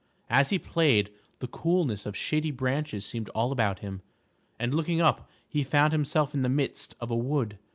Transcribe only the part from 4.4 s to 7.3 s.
and looking up he found himself in the midst of a